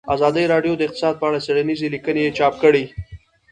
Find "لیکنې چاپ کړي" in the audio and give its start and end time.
1.95-2.83